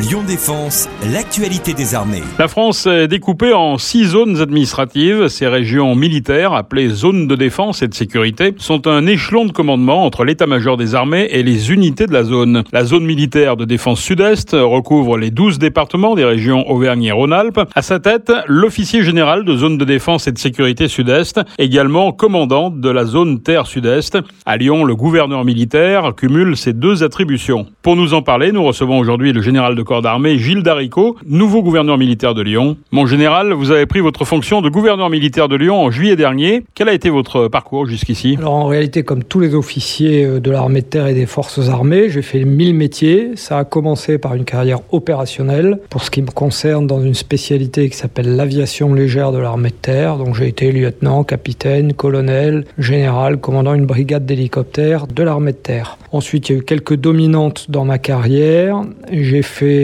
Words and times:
Lyon 0.00 0.22
Défense, 0.26 0.88
l'actualité 1.12 1.74
des 1.74 1.94
armées. 1.94 2.22
La 2.38 2.48
France 2.48 2.86
est 2.86 3.06
découpée 3.06 3.52
en 3.52 3.76
six 3.76 4.06
zones 4.06 4.40
administratives. 4.40 5.28
Ces 5.28 5.46
régions 5.46 5.94
militaires, 5.94 6.54
appelées 6.54 6.88
zones 6.88 7.28
de 7.28 7.36
défense 7.36 7.82
et 7.82 7.88
de 7.88 7.92
sécurité, 7.92 8.54
sont 8.56 8.86
un 8.86 9.06
échelon 9.06 9.44
de 9.44 9.52
commandement 9.52 10.06
entre 10.06 10.24
l'état-major 10.24 10.78
des 10.78 10.94
armées 10.94 11.28
et 11.30 11.42
les 11.42 11.70
unités 11.70 12.06
de 12.06 12.14
la 12.14 12.24
zone. 12.24 12.62
La 12.72 12.84
zone 12.86 13.04
militaire 13.04 13.58
de 13.58 13.66
défense 13.66 14.00
sud-est 14.00 14.52
recouvre 14.52 15.18
les 15.18 15.30
12 15.30 15.58
départements 15.58 16.14
des 16.14 16.24
régions 16.24 16.66
Auvergne 16.70 17.04
et 17.04 17.12
Rhône-Alpes. 17.12 17.60
À 17.74 17.82
sa 17.82 18.00
tête, 18.00 18.32
l'officier 18.46 19.02
général 19.02 19.44
de 19.44 19.54
zone 19.54 19.76
de 19.76 19.84
défense 19.84 20.26
et 20.26 20.32
de 20.32 20.38
sécurité 20.38 20.88
sud-est, 20.88 21.42
également 21.58 22.12
commandant 22.12 22.70
de 22.70 22.88
la 22.88 23.04
zone 23.04 23.42
terre 23.42 23.66
sud-est. 23.66 24.16
À 24.46 24.56
Lyon, 24.56 24.84
le 24.84 24.96
gouverneur 24.96 25.44
militaire 25.44 26.14
cumule 26.16 26.56
ces 26.56 26.72
deux 26.72 27.02
attributions. 27.02 27.66
Pour 27.82 27.96
nous 27.96 28.14
en 28.14 28.22
parler, 28.22 28.50
nous 28.50 28.64
recevons 28.64 28.98
aujourd'hui 28.98 29.34
le 29.34 29.42
général 29.42 29.74
de 29.74 29.89
d'armée 29.98 30.38
Gilles 30.38 30.62
Daricot, 30.62 31.16
nouveau 31.26 31.62
gouverneur 31.62 31.98
militaire 31.98 32.34
de 32.34 32.42
Lyon. 32.42 32.76
Mon 32.92 33.06
général, 33.06 33.52
vous 33.52 33.72
avez 33.72 33.86
pris 33.86 33.98
votre 33.98 34.24
fonction 34.24 34.62
de 34.62 34.68
gouverneur 34.68 35.10
militaire 35.10 35.48
de 35.48 35.56
Lyon 35.56 35.80
en 35.80 35.90
juillet 35.90 36.14
dernier. 36.14 36.62
Quel 36.76 36.88
a 36.88 36.92
été 36.92 37.10
votre 37.10 37.48
parcours 37.48 37.86
jusqu'ici? 37.86 38.36
Alors 38.38 38.54
en 38.54 38.66
réalité, 38.66 39.02
comme 39.02 39.24
tous 39.24 39.40
les 39.40 39.56
officiers 39.56 40.24
euh, 40.24 40.40
de 40.40 40.50
l'armée 40.52 40.82
de 40.82 40.86
terre 40.86 41.08
et 41.08 41.14
des 41.14 41.26
forces 41.26 41.68
armées, 41.68 42.08
j'ai 42.08 42.22
fait 42.22 42.44
mille 42.44 42.74
métiers. 42.74 43.30
Ça 43.34 43.58
a 43.58 43.64
commencé 43.64 44.18
par 44.18 44.36
une 44.36 44.44
carrière 44.44 44.78
opérationnelle. 44.92 45.80
Pour 45.90 46.04
ce 46.04 46.10
qui 46.10 46.22
me 46.22 46.30
concerne, 46.30 46.86
dans 46.86 47.02
une 47.02 47.14
spécialité 47.14 47.90
qui 47.90 47.96
s'appelle 47.96 48.36
l'aviation 48.36 48.94
légère 48.94 49.32
de 49.32 49.38
l'armée 49.38 49.70
de 49.70 49.74
terre. 49.74 50.16
Donc 50.16 50.36
j'ai 50.36 50.46
été 50.46 50.70
lieutenant, 50.70 51.24
capitaine, 51.24 51.94
colonel, 51.94 52.64
général, 52.78 53.38
commandant 53.38 53.74
une 53.74 53.86
brigade 53.86 54.24
d'hélicoptères 54.26 55.06
de 55.06 55.22
l'armée 55.22 55.52
de 55.52 55.56
terre. 55.56 55.98
Ensuite, 56.12 56.48
il 56.48 56.52
y 56.52 56.54
a 56.56 56.58
eu 56.58 56.64
quelques 56.64 56.96
dominantes 56.96 57.66
dans 57.70 57.84
ma 57.84 57.98
carrière. 57.98 58.82
J'ai 59.12 59.42
fait 59.42 59.79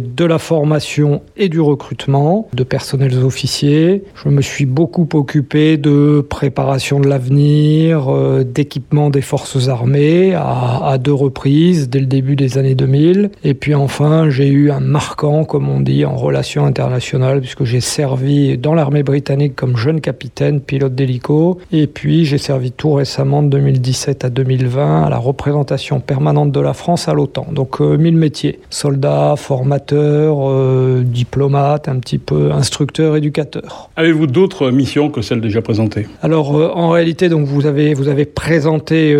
de 0.00 0.24
la 0.24 0.38
formation 0.38 1.22
et 1.36 1.48
du 1.48 1.60
recrutement 1.60 2.48
de 2.52 2.64
personnels 2.64 3.18
officiers. 3.24 4.04
Je 4.22 4.28
me 4.28 4.42
suis 4.42 4.66
beaucoup 4.66 5.08
occupé 5.14 5.76
de 5.76 6.24
préparation 6.28 7.00
de 7.00 7.08
l'avenir, 7.08 8.08
euh, 8.08 8.44
d'équipement 8.44 9.10
des 9.10 9.20
forces 9.20 9.68
armées 9.68 10.34
à, 10.34 10.96
deux 10.98 11.12
reprises 11.12 11.88
dès 11.88 12.00
le 12.00 12.06
début 12.06 12.36
des 12.36 12.58
années 12.58 12.74
2000. 12.74 13.30
Et 13.44 13.54
puis 13.54 13.74
enfin, 13.74 14.30
j'ai 14.30 14.48
eu 14.48 14.70
un 14.70 14.80
marquant, 14.80 15.44
comme 15.44 15.68
on 15.68 15.80
dit, 15.80 16.04
en 16.04 16.16
relations 16.16 16.64
internationales, 16.64 17.40
puisque 17.40 17.64
j'ai 17.64 17.80
servi 17.80 18.58
dans 18.58 18.74
l'armée 18.74 19.02
britannique 19.02 19.54
comme 19.54 19.76
jeune 19.76 20.00
capitaine, 20.00 20.60
pilote 20.60 20.94
d'hélico. 20.94 21.58
Et 21.72 21.86
puis 21.86 22.24
j'ai 22.24 22.38
servi 22.38 22.72
tout 22.72 22.92
récemment 22.92 23.42
de 23.42 23.48
2017 23.48 24.24
à 24.24 24.30
2020 24.30 25.04
à 25.04 25.10
la 25.10 25.18
représentation 25.18 26.00
permanente 26.00 26.52
de 26.52 26.60
la 26.60 26.72
France 26.72 27.08
à 27.08 27.14
l'OTAN. 27.14 27.46
Donc 27.52 27.80
euh, 27.80 27.96
mille 27.96 28.16
métiers, 28.16 28.60
soldats, 28.70 29.34
formateurs, 29.38 30.38
euh, 30.40 31.02
diplomates, 31.04 31.88
un 31.88 31.98
petit 31.98 32.18
peu 32.18 32.50
instructeurs, 32.52 33.16
éducateurs. 33.16 33.90
Avez-vous 33.96 34.26
d'autres 34.26 34.70
missions 34.70 35.10
que 35.10 35.22
celles 35.22 35.40
déjà 35.40 35.62
présentées? 35.62 36.06
Alors 36.22 36.56
euh, 36.56 36.70
en 36.74 36.90
réalité, 36.90 37.28
donc 37.28 37.46
vous 37.46 37.66
avez 37.66 37.94
vous 37.94 38.08
avez 38.08 38.24
présenté 38.24 39.14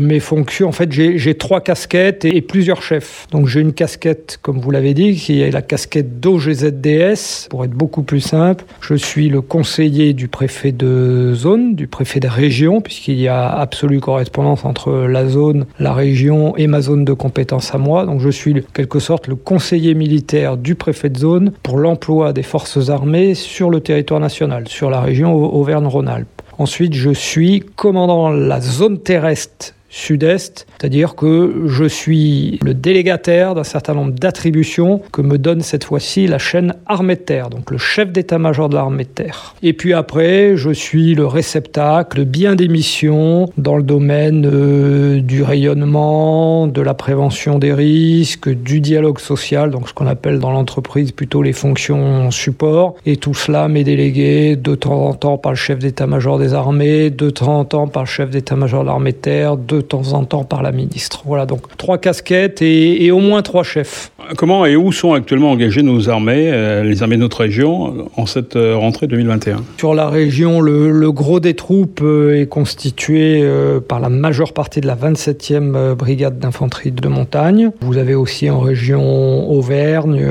mes 0.00 0.20
fonctions. 0.20 0.68
En 0.68 0.72
fait, 0.72 0.90
j'ai 0.92 1.34
trois 1.34 1.60
casquettes 1.60 2.24
et, 2.24 2.36
et, 2.36 2.40
plusieurs 2.40 2.82
chefs. 2.82 3.26
Donc 3.30 3.46
j'ai 3.46 3.60
une 3.60 3.72
casquette, 3.72 4.38
comme 4.42 4.60
vous 4.60 4.70
l'avez 4.70 4.94
dit, 4.94 5.14
qui 5.14 5.40
est 5.40 5.50
la 5.50 5.62
casquette 5.62 6.20
d'OGZDS, 6.20 7.48
pour 7.48 7.64
être 7.64 7.72
beaucoup 7.72 8.02
plus 8.02 8.20
simple. 8.20 8.64
Je 8.80 8.94
suis 8.94 9.28
le 9.28 9.40
conseiller 9.40 10.12
du 10.12 10.28
préfet 10.28 10.72
de 10.72 11.32
zone, 11.34 11.74
du 11.74 11.86
préfet 11.86 12.20
de 12.20 12.28
région, 12.28 12.80
puisqu'il 12.80 13.20
y 13.20 13.28
a 13.28 13.48
absolue 13.48 14.00
correspondance 14.00 14.64
entre 14.64 14.92
la 14.92 15.26
zone, 15.26 15.66
la 15.78 15.90
la 15.90 15.96
région 15.96 16.56
et 16.56 16.68
ma 16.68 16.80
zone 16.82 17.04
de 17.04 17.12
compétence 17.12 17.74
à 17.74 17.78
moi. 17.78 18.06
Donc 18.06 18.20
je 18.20 18.28
suis 18.28 18.54
en 18.54 18.72
quelque 18.72 19.00
sorte 19.00 19.26
le 19.26 19.34
conseiller 19.50 19.94
militaire 19.94 20.56
du 20.56 20.76
préfet 20.76 21.08
de 21.08 21.18
zone 21.18 21.50
pour 21.64 21.76
l'emploi 21.76 22.32
des 22.32 22.44
forces 22.44 22.88
armées 22.88 23.34
sur 23.34 23.68
le 23.68 23.80
territoire 23.80 24.20
national, 24.20 24.68
sur 24.68 24.90
la 24.90 25.00
région 25.00 25.34
Auvergne-Rhône-Alpes. 25.34 26.42
Ensuite, 26.58 26.94
je 26.94 27.10
suis 27.10 27.58
commandant 27.74 28.30
la 28.30 28.60
zone 28.60 29.00
terrestre 29.00 29.74
sud-est, 29.90 30.66
c'est-à-dire 30.78 31.16
que 31.16 31.64
je 31.66 31.84
suis 31.84 32.58
le 32.62 32.74
délégataire 32.74 33.54
d'un 33.54 33.64
certain 33.64 33.94
nombre 33.94 34.12
d'attributions 34.12 35.02
que 35.12 35.20
me 35.20 35.36
donne 35.36 35.60
cette 35.60 35.84
fois-ci 35.84 36.26
la 36.26 36.38
chaîne 36.38 36.74
armée 36.86 37.16
de 37.16 37.20
terre, 37.20 37.50
donc 37.50 37.70
le 37.70 37.78
chef 37.78 38.10
d'état-major 38.12 38.68
de 38.68 38.76
l'armée 38.76 39.04
de 39.04 39.08
terre. 39.08 39.54
Et 39.62 39.72
puis 39.72 39.92
après, 39.92 40.56
je 40.56 40.70
suis 40.70 41.14
le 41.14 41.26
réceptacle 41.26 42.20
de 42.20 42.24
bien 42.24 42.54
des 42.54 42.68
missions 42.68 43.50
dans 43.58 43.76
le 43.76 43.82
domaine 43.82 44.46
euh, 44.46 45.20
du 45.20 45.42
rayonnement, 45.42 46.66
de 46.66 46.80
la 46.80 46.94
prévention 46.94 47.58
des 47.58 47.72
risques, 47.72 48.48
du 48.48 48.80
dialogue 48.80 49.18
social, 49.18 49.70
donc 49.70 49.88
ce 49.88 49.94
qu'on 49.94 50.06
appelle 50.06 50.38
dans 50.38 50.52
l'entreprise 50.52 51.12
plutôt 51.12 51.42
les 51.42 51.52
fonctions 51.52 52.30
support, 52.30 52.94
et 53.06 53.16
tout 53.16 53.34
cela 53.34 53.68
m'est 53.68 53.84
délégué 53.84 54.56
de 54.56 54.74
temps 54.74 55.06
en 55.06 55.14
temps 55.14 55.38
par 55.38 55.52
le 55.52 55.56
chef 55.56 55.80
d'état-major 55.80 56.38
des 56.38 56.54
armées, 56.54 57.10
de 57.10 57.30
temps 57.30 57.58
en 57.58 57.64
temps 57.64 57.88
par 57.88 58.04
le 58.04 58.08
chef 58.08 58.30
d'état-major 58.30 58.82
de 58.82 58.86
l'armée 58.86 59.12
de 59.12 59.16
terre, 59.16 59.56
de 59.80 59.86
temps 59.86 60.12
en 60.12 60.24
temps 60.24 60.44
par 60.44 60.62
la 60.62 60.72
ministre. 60.72 61.22
Voilà, 61.24 61.46
donc 61.46 61.76
trois 61.76 61.98
casquettes 61.98 62.62
et, 62.62 63.04
et 63.04 63.10
au 63.10 63.18
moins 63.18 63.42
trois 63.42 63.64
chefs. 63.64 64.10
Comment 64.36 64.64
et 64.66 64.76
où 64.76 64.92
sont 64.92 65.12
actuellement 65.12 65.50
engagées 65.50 65.82
nos 65.82 66.08
armées, 66.08 66.50
euh, 66.52 66.84
les 66.84 67.02
armées 67.02 67.16
de 67.16 67.22
notre 67.22 67.40
région, 67.40 68.08
en 68.16 68.26
cette 68.26 68.56
euh, 68.56 68.76
rentrée 68.76 69.06
2021 69.06 69.62
Sur 69.78 69.94
la 69.94 70.08
région, 70.08 70.60
le, 70.60 70.90
le 70.90 71.12
gros 71.12 71.40
des 71.40 71.54
troupes 71.54 72.00
euh, 72.02 72.40
est 72.40 72.46
constitué 72.46 73.44
par 73.88 74.00
la 74.00 74.08
majeure 74.08 74.52
partie 74.52 74.80
de 74.80 74.86
la 74.86 74.96
27e 74.96 75.74
euh, 75.74 75.94
brigade 75.94 76.38
d'infanterie 76.38 76.92
de 76.92 77.08
montagne. 77.08 77.70
Vous 77.80 77.98
avez 77.98 78.14
aussi 78.14 78.50
en 78.50 78.60
région 78.60 79.50
Auvergne 79.50 80.24